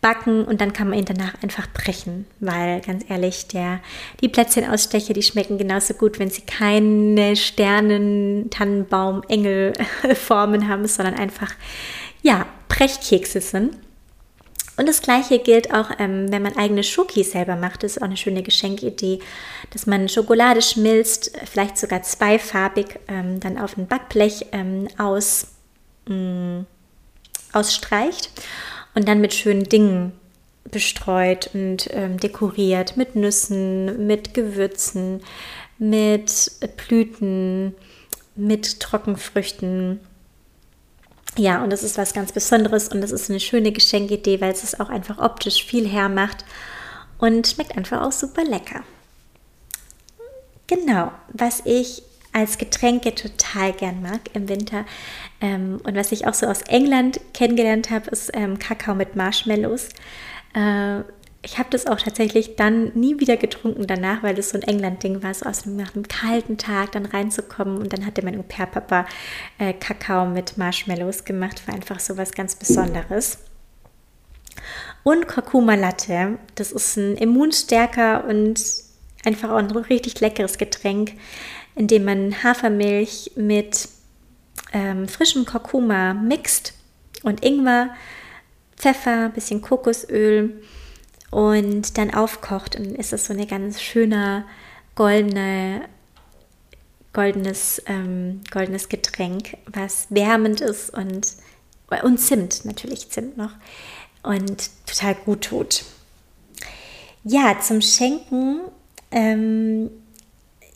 [0.00, 3.80] backen und dann kann man ihn danach einfach brechen, weil ganz ehrlich, der,
[4.20, 9.74] die Plätzchenausstecher, die schmecken genauso gut, wenn sie keine Sternen, Tannenbaum, Engel
[10.14, 11.52] Formen haben, sondern einfach
[12.22, 13.76] ja, Brechkekse sind.
[14.76, 17.82] Und das gleiche gilt auch, ähm, wenn man eigene Schoki selber macht.
[17.82, 19.18] Das ist auch eine schöne Geschenkidee,
[19.74, 25.48] dass man Schokolade schmilzt, vielleicht sogar zweifarbig, ähm, dann auf ein Backblech ähm, aus,
[26.06, 26.66] mh, mm,
[27.52, 28.30] ausstreicht
[28.94, 30.12] und dann mit schönen Dingen
[30.64, 35.22] bestreut und ähm, dekoriert mit Nüssen, mit Gewürzen,
[35.78, 37.74] mit Blüten,
[38.36, 40.00] mit Trockenfrüchten.
[41.36, 44.64] Ja, und das ist was ganz Besonderes und das ist eine schöne Geschenkidee, weil es
[44.64, 46.44] es auch einfach optisch viel hermacht
[47.18, 48.82] und schmeckt einfach auch super lecker.
[50.66, 54.84] Genau, was ich als Getränke total gern mag im Winter
[55.40, 59.88] ähm, und was ich auch so aus England kennengelernt habe, ist ähm, Kakao mit Marshmallows.
[60.54, 61.00] Äh,
[61.42, 65.22] ich habe das auch tatsächlich dann nie wieder getrunken danach, weil das so ein England-Ding
[65.22, 67.78] war, so aus einem, nach einem kalten Tag dann reinzukommen.
[67.78, 69.06] Und dann hatte mein Au-pair-Papa
[69.58, 73.38] äh, Kakao mit Marshmallows gemacht, war einfach so was ganz Besonderes.
[75.02, 78.62] Und Kurkuma Latte, das ist ein Immunstärker und
[79.24, 81.12] einfach auch ein richtig leckeres Getränk,
[81.74, 83.88] in dem man Hafermilch mit
[84.72, 86.74] ähm, frischem Kurkuma mixt
[87.22, 87.90] und Ingwer,
[88.76, 90.62] Pfeffer, bisschen Kokosöl
[91.30, 92.76] und dann aufkocht.
[92.76, 94.44] Und ist es so eine ganz schöne
[94.94, 95.88] goldene,
[97.12, 101.26] goldenes, ähm, goldenes Getränk, was wärmend ist und,
[102.02, 103.52] und Zimt, natürlich Zimt noch,
[104.22, 105.84] und total gut tut.
[107.24, 108.60] Ja, zum Schenken,
[109.10, 109.90] ähm,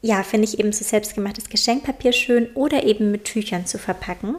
[0.04, 4.36] ja, finde ich eben so selbstgemachtes Geschenkpapier schön oder eben mit Tüchern zu verpacken.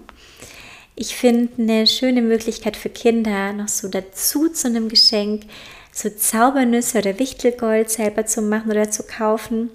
[0.95, 5.45] Ich finde eine schöne Möglichkeit für Kinder noch so dazu zu einem Geschenk
[5.91, 9.71] so Zaubernüsse oder Wichtelgold selber zu machen oder zu kaufen.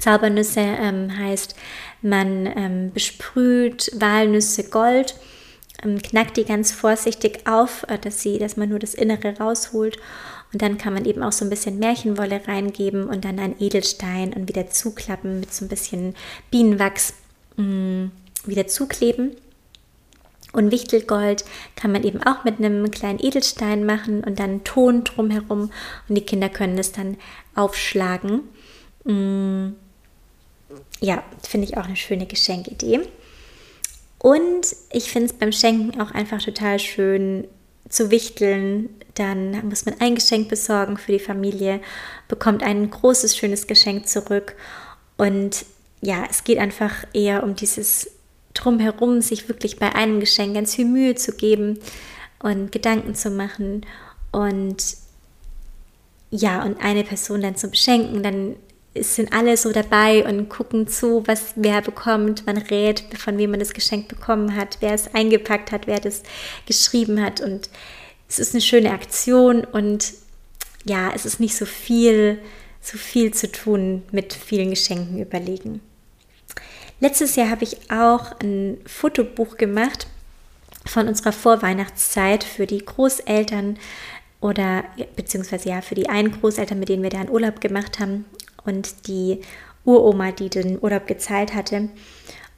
[0.00, 1.56] Zaubernüsse ähm, heißt,
[2.00, 5.14] man ähm, besprüht Walnüsse Gold,
[5.82, 9.98] knackt die ganz vorsichtig auf, äh, dass, sie, dass man nur das Innere rausholt.
[10.52, 14.32] Und dann kann man eben auch so ein bisschen Märchenwolle reingeben und dann ein Edelstein
[14.32, 16.14] und wieder zuklappen mit so ein bisschen
[16.50, 17.14] Bienenwachs
[17.56, 18.12] mh, mm,
[18.44, 19.36] wieder zukleben.
[20.52, 21.44] Und Wichtelgold
[21.76, 25.70] kann man eben auch mit einem kleinen Edelstein machen und dann Ton drumherum
[26.08, 27.16] und die Kinder können es dann
[27.54, 28.42] aufschlagen.
[29.04, 29.74] Mm,
[31.00, 33.00] ja, finde ich auch eine schöne Geschenkidee.
[34.22, 37.48] Und ich finde es beim Schenken auch einfach total schön
[37.88, 38.88] zu wichteln.
[39.14, 41.80] Dann muss man ein Geschenk besorgen für die Familie,
[42.28, 44.54] bekommt ein großes, schönes Geschenk zurück.
[45.16, 45.64] Und
[46.02, 48.12] ja, es geht einfach eher um dieses
[48.54, 51.80] drumherum sich wirklich bei einem Geschenk ganz viel Mühe zu geben
[52.38, 53.84] und Gedanken zu machen
[54.30, 54.96] und
[56.30, 58.54] ja, und eine Person dann zu beschenken, dann
[58.94, 62.46] sind alle so dabei und gucken zu, was wer bekommt.
[62.46, 66.22] Man rät, von wem man das Geschenk bekommen hat, wer es eingepackt hat, wer das
[66.66, 67.40] geschrieben hat.
[67.40, 67.70] Und
[68.28, 70.12] es ist eine schöne Aktion und
[70.84, 72.38] ja, es ist nicht so viel,
[72.80, 75.80] so viel zu tun mit vielen Geschenken überlegen.
[77.00, 80.06] Letztes Jahr habe ich auch ein Fotobuch gemacht
[80.84, 83.78] von unserer Vorweihnachtszeit für die Großeltern
[84.40, 84.84] oder
[85.16, 88.24] beziehungsweise ja für die einen Großeltern, mit denen wir da einen Urlaub gemacht haben
[88.64, 89.40] und die
[89.84, 91.88] Uroma, die den Urlaub gezahlt hatte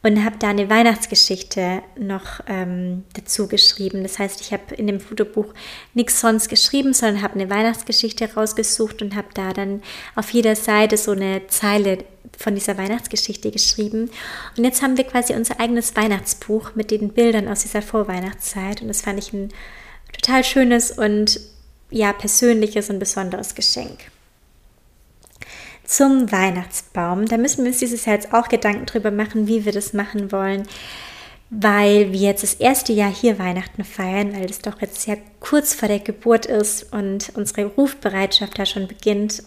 [0.05, 4.03] und habe da eine Weihnachtsgeschichte noch ähm, dazu geschrieben.
[4.03, 5.55] Das heißt, ich habe in dem Fotobuch
[5.95, 9.83] nichts sonst geschrieben, sondern habe eine Weihnachtsgeschichte rausgesucht und habe da dann
[10.15, 12.05] auf jeder Seite so eine Zeile
[12.37, 14.11] von dieser Weihnachtsgeschichte geschrieben.
[14.59, 18.83] Und jetzt haben wir quasi unser eigenes Weihnachtsbuch mit den Bildern aus dieser Vorweihnachtszeit.
[18.83, 19.49] Und das fand ich ein
[20.13, 21.41] total schönes und
[21.91, 24.11] ja, persönliches und besonderes Geschenk
[25.85, 27.27] zum Weihnachtsbaum.
[27.27, 30.33] Da müssen wir uns dieses Jahr jetzt auch Gedanken drüber machen, wie wir das machen
[30.33, 30.65] wollen,
[31.51, 35.75] weil wir jetzt das erste Jahr hier Weihnachten feiern, weil es doch jetzt ja kurz
[35.75, 39.43] vor der Geburt ist und unsere Rufbereitschaft da schon beginnt.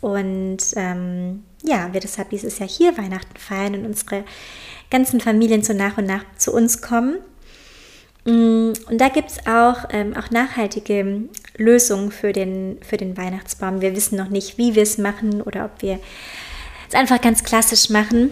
[0.00, 4.24] Und ähm, ja, wir deshalb dieses Jahr hier Weihnachten feiern und unsere
[4.90, 7.18] ganzen Familien so nach und nach zu uns kommen.
[8.24, 13.80] Mm, und da gibt es auch, ähm, auch nachhaltige Lösungen für den, für den Weihnachtsbaum.
[13.80, 15.98] Wir wissen noch nicht, wie wir es machen oder ob wir
[16.88, 18.30] es einfach ganz klassisch machen.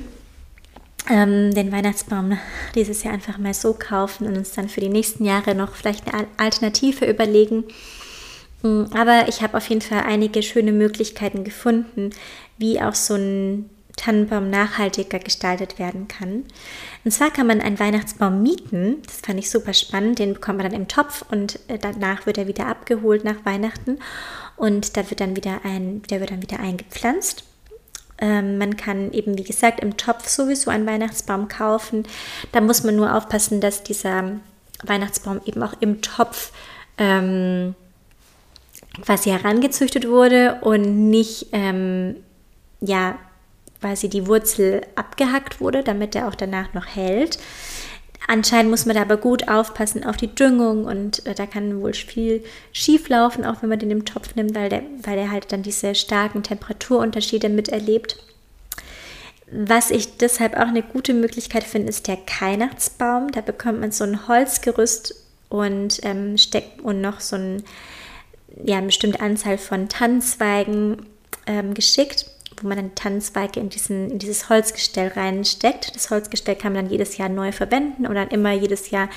[1.10, 2.38] Ähm, den Weihnachtsbaum
[2.74, 6.12] dieses Jahr einfach mal so kaufen und uns dann für die nächsten Jahre noch vielleicht
[6.12, 7.64] eine Alternative überlegen.
[8.62, 12.10] Mm, aber ich habe auf jeden Fall einige schöne Möglichkeiten gefunden,
[12.58, 16.44] wie auch so ein Tannenbaum nachhaltiger gestaltet werden kann.
[17.04, 19.02] Und zwar kann man einen Weihnachtsbaum mieten.
[19.04, 20.18] Das fand ich super spannend.
[20.18, 23.98] Den bekommt man dann im Topf und äh, danach wird er wieder abgeholt nach Weihnachten
[24.56, 27.44] und da wird dann wieder ein, der wird dann wieder eingepflanzt.
[28.20, 32.04] Ähm, man kann eben, wie gesagt, im Topf sowieso einen Weihnachtsbaum kaufen.
[32.52, 34.32] Da muss man nur aufpassen, dass dieser
[34.82, 36.52] Weihnachtsbaum eben auch im Topf
[36.98, 37.74] ähm,
[39.02, 42.16] quasi herangezüchtet wurde und nicht ähm,
[42.80, 43.18] ja
[43.80, 47.38] quasi die Wurzel abgehackt wurde, damit er auch danach noch hält.
[48.26, 51.94] Anscheinend muss man da aber gut aufpassen auf die Düngung und äh, da kann wohl
[51.94, 55.52] viel schief laufen, auch wenn man den im Topf nimmt, weil der, weil der halt
[55.52, 58.18] dann diese starken Temperaturunterschiede miterlebt.
[59.50, 63.30] Was ich deshalb auch eine gute Möglichkeit finde, ist der Weihnachtsbaum.
[63.32, 65.14] Da bekommt man so ein Holzgerüst
[65.48, 67.62] und ähm, steckt und noch so ein,
[68.62, 71.06] ja, eine bestimmte Anzahl von Tannenzweigen
[71.46, 72.26] ähm, geschickt,
[72.62, 75.94] wo man dann Tannenzweige in, diesen, in dieses Holzgestell reinsteckt.
[75.94, 79.08] Das Holzgestell kann man dann jedes Jahr neu verwenden und dann immer jedes Jahr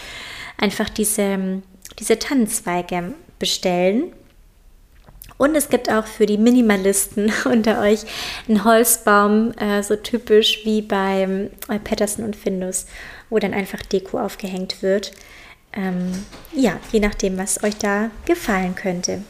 [0.57, 1.61] einfach diese,
[1.99, 4.13] diese Tannenzweige bestellen.
[5.37, 8.01] Und es gibt auch für die Minimalisten unter euch
[8.47, 12.85] einen Holzbaum, äh, so typisch wie bei äh, Patterson und Findus,
[13.31, 15.11] wo dann einfach Deko aufgehängt wird.
[15.73, 16.11] Ähm,
[16.53, 19.23] ja, je nachdem, was euch da gefallen könnte.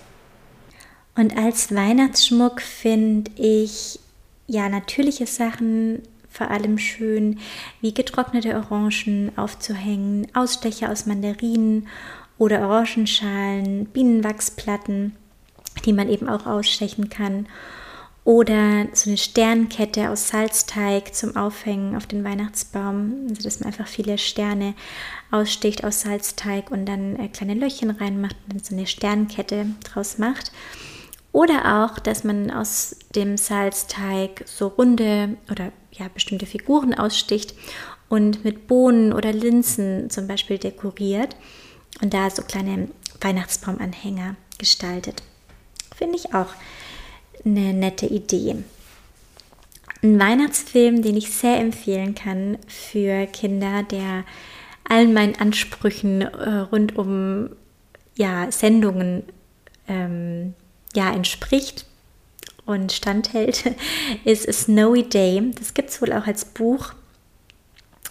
[1.22, 4.00] Und als Weihnachtsschmuck finde ich
[4.48, 7.38] ja natürliche Sachen vor allem schön,
[7.80, 11.88] wie getrocknete Orangen aufzuhängen, Ausstecher aus Mandarinen
[12.40, 15.16] oder Orangenschalen, Bienenwachsplatten
[15.86, 17.46] die man eben auch ausstechen kann.
[18.24, 23.28] Oder so eine Sternkette aus Salzteig zum Aufhängen auf den Weihnachtsbaum.
[23.30, 24.74] Also dass man einfach viele Sterne
[25.30, 30.18] aussticht aus Salzteig und dann äh, kleine Löchchen reinmacht und dann so eine Sternkette draus
[30.18, 30.52] macht.
[31.32, 37.56] Oder auch, dass man aus dem Salzteig so runde oder ja, bestimmte Figuren aussticht
[38.10, 41.36] und mit Bohnen oder Linsen zum Beispiel dekoriert
[42.02, 42.90] und da so kleine
[43.22, 45.24] Weihnachtsbaumanhänger gestaltet.
[45.96, 46.50] Finde ich auch
[47.46, 48.58] eine nette Idee.
[50.04, 54.26] Ein Weihnachtsfilm, den ich sehr empfehlen kann für Kinder, der
[54.90, 57.52] allen meinen Ansprüchen äh, rund um
[58.16, 59.24] ja, Sendungen
[59.88, 60.54] ähm,
[60.96, 61.86] ja, entspricht
[62.66, 63.76] und standhält,
[64.26, 65.52] ist Snowy Day.
[65.58, 66.94] Das gibt es wohl auch als Buch.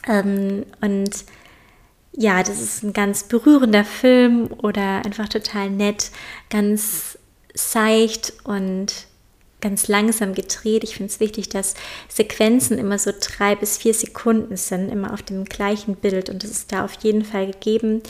[0.07, 1.11] Ähm, und
[2.13, 6.11] ja, das ist ein ganz berührender Film oder einfach total nett,
[6.49, 7.19] ganz
[7.55, 9.07] seicht und
[9.61, 10.85] ganz langsam gedreht.
[10.85, 11.75] Ich finde es wichtig, dass
[12.09, 16.51] Sequenzen immer so drei bis vier Sekunden sind, immer auf dem gleichen Bild und das
[16.51, 18.03] ist da auf jeden Fall gegeben.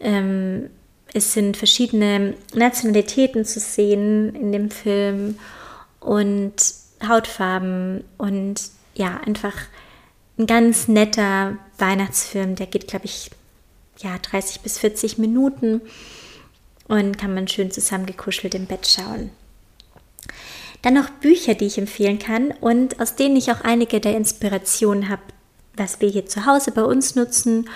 [0.00, 0.70] Ähm,
[1.14, 5.38] es sind verschiedene Nationalitäten zu sehen in dem Film
[6.00, 6.54] und
[7.06, 8.60] Hautfarben und
[8.94, 9.54] ja, einfach
[10.38, 13.30] ein ganz netter Weihnachtsfilm, der geht, glaube ich,
[13.98, 15.80] ja, 30 bis 40 Minuten
[16.86, 19.30] und kann man schön zusammengekuschelt im Bett schauen.
[20.82, 25.08] Dann noch Bücher, die ich empfehlen kann und aus denen ich auch einige der Inspiration
[25.08, 25.22] habe,
[25.74, 27.68] was wir hier zu Hause bei uns nutzen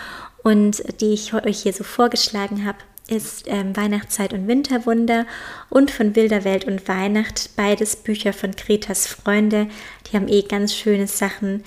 [0.43, 2.79] und die ich euch hier so vorgeschlagen habe,
[3.13, 5.27] ist ähm, Weihnachtszeit und Winterwunder
[5.71, 9.69] und von Wilder Welt und Weihnacht, beides Bücher von Kretas Freunde.
[10.07, 11.63] Die haben eh ganz schöne Sachen,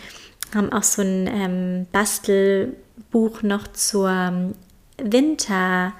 [0.53, 4.55] haben auch so ein ähm, Bastelbuch noch zur ähm,
[4.97, 5.93] Winter-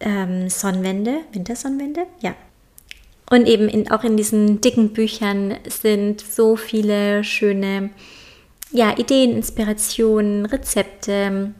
[0.00, 2.34] ähm, Sonnenwende, Wintersonnenwende, ja.
[3.30, 7.90] Und eben in, auch in diesen dicken Büchern sind so viele schöne
[8.70, 11.52] ja, Ideen, Inspirationen, Rezepte,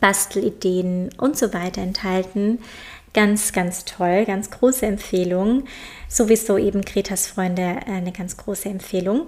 [0.00, 2.58] Bastelideen und so weiter enthalten.
[3.14, 5.64] Ganz, ganz toll, ganz große Empfehlung.
[6.08, 9.26] Sowieso eben Kretas Freunde eine ganz große Empfehlung.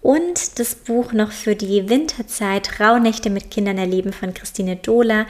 [0.00, 5.26] Und das Buch noch für die Winterzeit, Rauhnächte mit Kindern erleben von Christine Dohler.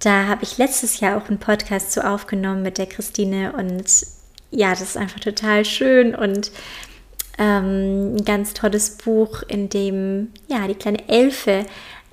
[0.00, 3.84] Da habe ich letztes Jahr auch einen Podcast zu aufgenommen mit der Christine und
[4.50, 6.52] ja, das ist einfach total schön und
[7.38, 11.64] ähm, ein ganz tolles Buch, in dem ja die kleine Elfe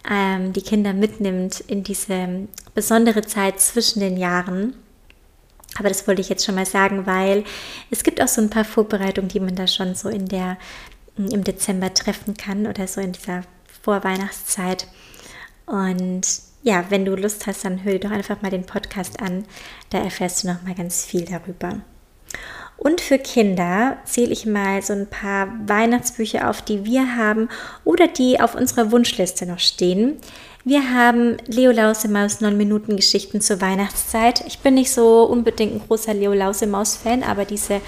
[0.10, 4.76] ähm, die Kinder mitnimmt in diese besondere Zeit zwischen den Jahren.
[5.78, 7.44] Aber das wollte ich jetzt schon mal sagen, weil
[7.92, 10.58] es gibt auch so ein paar Vorbereitungen, die man da schon so in der
[11.18, 13.44] im Dezember treffen kann oder so in dieser
[13.84, 14.88] Vorweihnachtszeit.
[15.66, 16.22] Und
[16.64, 19.46] ja, wenn du Lust hast, dann hör dir doch einfach mal den Podcast an.
[19.90, 21.82] Da erfährst du noch mal ganz viel darüber.
[22.80, 27.50] Und für Kinder zähle ich mal so ein paar Weihnachtsbücher auf, die wir haben
[27.84, 30.18] oder die auf unserer Wunschliste noch stehen.
[30.64, 34.44] Wir haben Leo Lausemaus 9 Minuten Geschichten zur Weihnachtszeit.
[34.48, 37.82] Ich bin nicht so unbedingt ein großer Leo Lausemaus-Fan, aber diese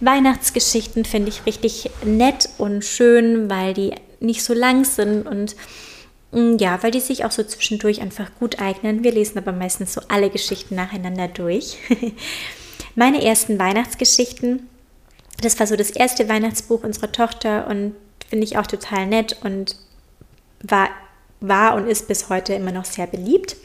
[0.00, 5.56] Weihnachtsgeschichten finde ich richtig nett und schön, weil die nicht so lang sind und
[6.34, 9.04] Mm, ja, weil die sich auch so zwischendurch einfach gut eignen.
[9.04, 11.78] Wir lesen aber meistens so alle Geschichten nacheinander durch.
[12.94, 14.68] Meine ersten Weihnachtsgeschichten,
[15.40, 17.94] das war so das erste Weihnachtsbuch unserer Tochter und
[18.28, 19.76] finde ich auch total nett und
[20.62, 20.88] war,
[21.40, 23.56] war und ist bis heute immer noch sehr beliebt.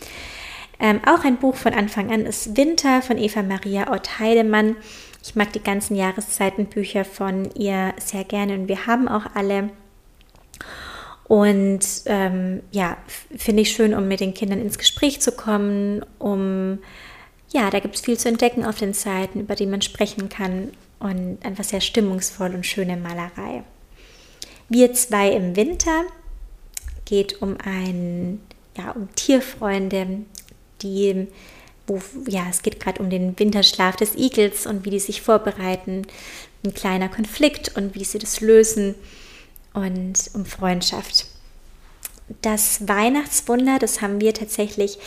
[0.80, 4.78] Ähm, auch ein Buch von Anfang an ist Winter von Eva Maria Ott Heidemann.
[5.24, 9.70] Ich mag die ganzen Jahreszeitenbücher von ihr sehr gerne und wir haben auch alle.
[11.26, 12.98] Und ähm, ja,
[13.38, 16.80] finde ich schön, um mit den Kindern ins Gespräch zu kommen, um,
[17.52, 20.72] ja, da gibt es viel zu entdecken auf den Seiten, über die man sprechen kann
[21.00, 23.64] und einfach sehr stimmungsvoll und schöne Malerei.
[24.68, 26.04] Wir zwei im Winter
[27.06, 28.39] geht um ein,
[28.78, 30.20] ja, um Tierfreunde,
[30.84, 31.28] die,
[31.88, 36.04] wo, ja, es geht gerade um den Winterschlaf des Igels und wie die sich vorbereiten,
[36.64, 38.93] ein kleiner Konflikt und wie sie das lösen
[39.74, 41.26] und um Freundschaft.
[42.43, 45.00] Das Weihnachtswunder, das haben wir tatsächlich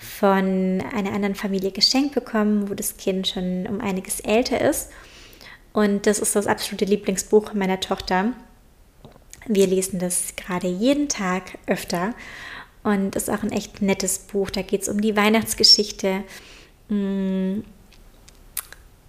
[0.00, 4.90] von einer anderen Familie geschenkt bekommen, wo das Kind schon um einiges älter ist.
[5.72, 8.32] Und das ist das absolute Lieblingsbuch meiner Tochter.
[9.46, 12.14] Wir lesen das gerade jeden Tag öfter
[12.82, 14.50] und ist auch ein echt nettes Buch.
[14.50, 16.24] Da geht es um die Weihnachtsgeschichte.
[16.88, 17.60] Mm,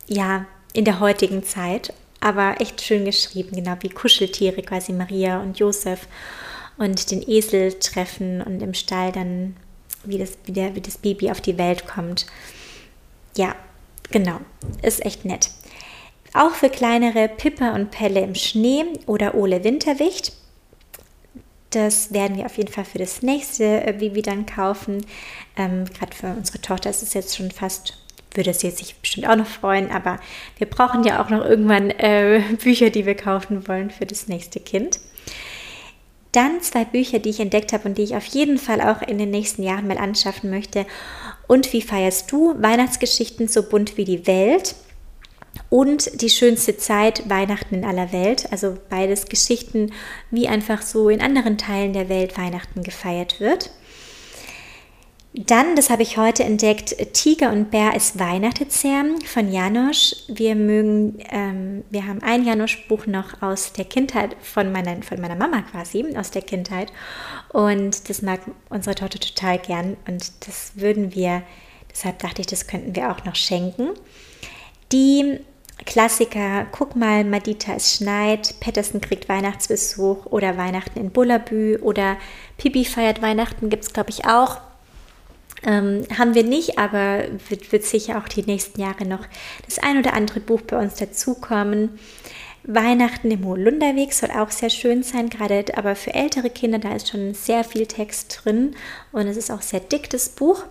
[0.08, 5.58] ja, in der heutigen Zeit, aber echt schön geschrieben, genau wie Kuscheltiere, quasi Maria und
[5.58, 6.08] Josef
[6.78, 9.56] und den Esel treffen und im Stall dann,
[10.06, 12.26] wie das, wie, der, wie das Baby auf die Welt kommt.
[13.36, 13.56] Ja,
[14.12, 14.40] genau,
[14.82, 15.50] ist echt nett.
[16.34, 20.34] Auch für kleinere Pippa und Pelle im Schnee oder Ole Winterwicht.
[21.72, 25.06] Das werden wir auf jeden Fall für das nächste äh, Baby dann kaufen.
[25.58, 27.98] Ähm, Gerade für unsere Tochter ist es jetzt schon fast,
[28.34, 30.20] würde sie sich bestimmt auch noch freuen, aber
[30.58, 34.60] wir brauchen ja auch noch irgendwann äh, Bücher, die wir kaufen wollen für das nächste
[34.60, 35.00] Kind.
[36.32, 39.18] Dann zwei Bücher, die ich entdeckt habe und die ich auf jeden Fall auch in
[39.18, 40.86] den nächsten Jahren mal anschaffen möchte.
[41.48, 44.76] Und wie feierst du Weihnachtsgeschichten so bunt wie die Welt?
[45.70, 48.52] und die schönste Zeit Weihnachten in aller Welt.
[48.52, 49.92] Also beides Geschichten,
[50.30, 53.72] wie einfach so in anderen Teilen der Welt Weihnachten gefeiert wird.
[55.34, 60.14] Dann, das habe ich heute entdeckt, Tiger und Bär ist Weihnachtszerm von Janosch.
[60.28, 65.38] Wir mögen, ähm, wir haben ein Janosch-Buch noch aus der Kindheit von meiner, von meiner
[65.38, 66.92] Mama quasi, aus der Kindheit.
[67.54, 71.44] Und das mag unsere Tochter total gern und das würden wir,
[71.90, 73.92] deshalb dachte ich, das könnten wir auch noch schenken.
[74.92, 75.40] Die
[75.86, 82.18] Klassiker, guck mal, Madita, es schneit, Patterson kriegt Weihnachtsbesuch oder Weihnachten in Bullabü oder
[82.58, 84.58] Pipi feiert Weihnachten, gibt es glaube ich auch.
[85.64, 89.26] Ähm, haben wir nicht, aber wird, wird sicher auch die nächsten Jahre noch
[89.66, 92.00] das ein oder andere Buch bei uns dazukommen.
[92.64, 97.10] Weihnachten im Holunderweg soll auch sehr schön sein, gerade aber für ältere Kinder, da ist
[97.10, 98.76] schon sehr viel Text drin
[99.12, 100.66] und es ist auch sehr dick, das Buch.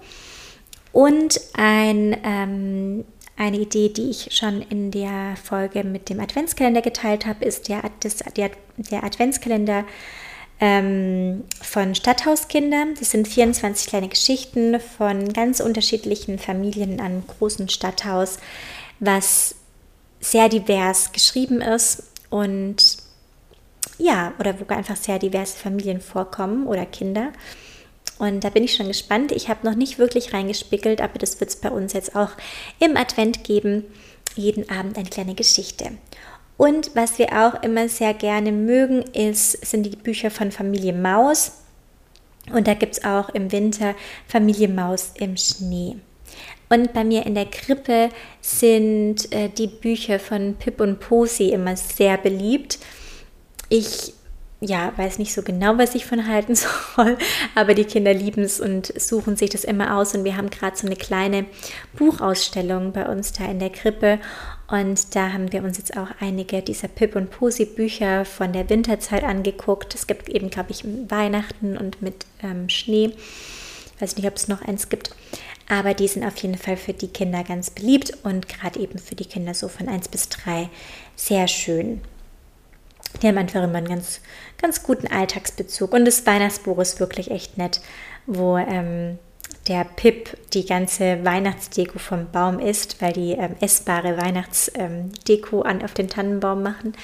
[0.93, 3.05] Und ein ähm,
[3.41, 7.82] eine Idee, die ich schon in der Folge mit dem Adventskalender geteilt habe, ist der,
[8.01, 9.86] das, der, der Adventskalender
[10.61, 12.87] ähm, von Stadthauskinder.
[12.99, 18.39] Das sind 24 kleine Geschichten von ganz unterschiedlichen Familien in einem großen Stadthaus,
[18.99, 19.55] was
[20.21, 22.99] sehr divers geschrieben ist und
[23.99, 27.33] ja, oder wo einfach sehr diverse Familien vorkommen oder Kinder.
[28.19, 29.33] Und da bin ich schon gespannt.
[29.33, 32.31] Ich habe noch nicht wirklich reingespickelt, aber das wird es bei uns jetzt auch
[32.79, 33.85] im Advent geben.
[34.37, 35.93] Jeden Abend eine kleine Geschichte.
[36.61, 41.53] Und was wir auch immer sehr gerne mögen, ist, sind die Bücher von Familie Maus.
[42.53, 43.95] Und da gibt es auch im Winter
[44.29, 45.97] Familie Maus im Schnee.
[46.69, 48.11] Und bei mir in der Krippe
[48.43, 52.79] sind äh, die Bücher von Pip und Posi immer sehr beliebt.
[53.71, 54.13] Ich
[54.61, 56.55] ja, weiß nicht so genau, was ich von halten
[56.95, 57.17] soll,
[57.55, 60.15] aber die Kinder lieben es und suchen sich das immer aus.
[60.15, 61.47] Und wir haben gerade so eine kleine
[61.95, 64.19] Buchausstellung bei uns da in der Krippe.
[64.71, 68.71] Und da haben wir uns jetzt auch einige dieser Pip und Posi Bücher von der
[68.71, 69.95] Winterzeit angeguckt.
[69.97, 73.12] Es gibt eben, glaube ich, Weihnachten und mit ähm, Schnee.
[73.97, 75.11] Ich weiß nicht, ob es noch eins gibt.
[75.68, 79.16] Aber die sind auf jeden Fall für die Kinder ganz beliebt und gerade eben für
[79.16, 80.68] die Kinder so von 1 bis 3
[81.16, 82.01] sehr schön.
[83.21, 84.21] Die haben einfach immer einen ganz,
[84.59, 85.93] ganz guten Alltagsbezug.
[85.93, 87.81] Und das Weihnachtsbuch ist wirklich echt nett,
[88.27, 89.18] wo ähm,
[89.69, 95.95] der Pip die ganze Weihnachtsdeko vom Baum isst, weil die ähm, essbare Weihnachtsdeko ähm, auf
[95.95, 96.95] den Tannenbaum machen.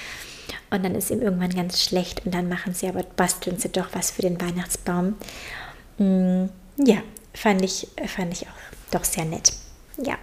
[0.69, 3.89] Und dann ist ihm irgendwann ganz schlecht und dann machen sie aber, basteln sie doch
[3.93, 5.15] was für den Weihnachtsbaum.
[5.97, 6.45] Mm,
[6.77, 6.97] ja,
[7.33, 9.53] fand ich, fand ich auch doch sehr nett.
[9.97, 10.17] Ja,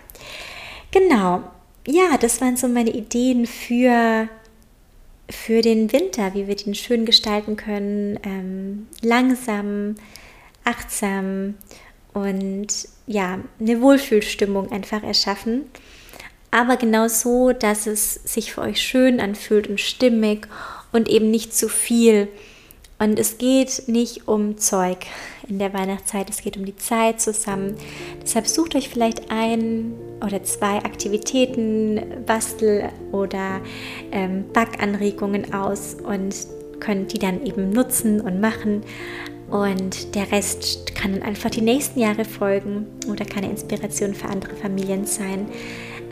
[0.91, 1.45] genau.
[1.87, 4.29] Ja, das waren so meine Ideen für
[5.31, 9.95] für den Winter, wie wir den schön gestalten können, ähm, langsam,
[10.65, 11.55] achtsam
[12.15, 12.69] und
[13.07, 15.63] ja, eine Wohlfühlstimmung einfach erschaffen.
[16.51, 20.47] Aber genau so, dass es sich für euch schön anfühlt und stimmig
[20.93, 22.29] und eben nicht zu viel
[22.99, 24.99] und es geht nicht um Zeug
[25.49, 27.77] in der Weihnachtszeit, es geht um die Zeit zusammen.
[28.23, 29.95] Deshalb sucht euch vielleicht ein
[30.25, 33.61] oder zwei Aktivitäten, Bastel- oder
[34.13, 36.35] ähm, Backanregungen aus und
[36.79, 38.83] könnt die dann eben nutzen und machen.
[39.51, 44.29] Und der Rest kann dann einfach die nächsten Jahre folgen oder kann eine Inspiration für
[44.29, 45.47] andere Familien sein.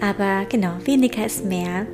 [0.00, 1.86] Aber genau, weniger ist mehr.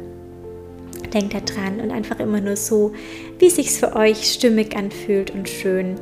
[1.15, 2.93] denkt daran und einfach immer nur so,
[3.39, 5.97] wie es sich für euch stimmig anfühlt und schön.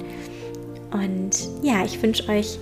[0.92, 1.30] Und
[1.62, 2.58] ja, ich wünsche euch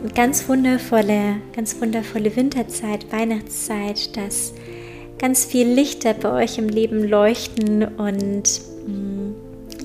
[0.00, 4.52] eine ganz wundervolle, ganz wundervolle Winterzeit, Weihnachtszeit, dass
[5.18, 9.17] ganz viel Lichter bei euch im Leben leuchten und mm,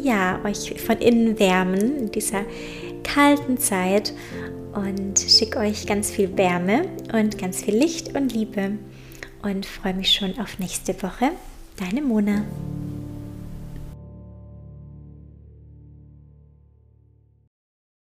[0.03, 2.45] ja, euch von innen wärmen in dieser
[3.03, 4.13] kalten Zeit
[4.73, 8.77] und schicke euch ganz viel Wärme und ganz viel Licht und Liebe
[9.41, 11.31] und freue mich schon auf nächste Woche.
[11.77, 12.43] Deine Mona.